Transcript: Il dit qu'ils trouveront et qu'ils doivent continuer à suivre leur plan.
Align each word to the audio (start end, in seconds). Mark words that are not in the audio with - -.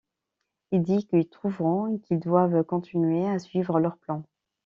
Il 0.71 0.81
dit 0.81 1.05
qu'ils 1.05 1.29
trouveront 1.29 1.85
et 1.93 1.99
qu'ils 1.99 2.19
doivent 2.19 2.63
continuer 2.63 3.27
à 3.27 3.37
suivre 3.37 3.79
leur 3.79 3.97
plan. 3.97 4.23